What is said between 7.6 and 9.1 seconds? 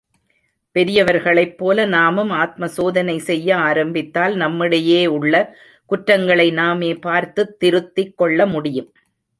திருத்திக் கொள்ள முடியும்.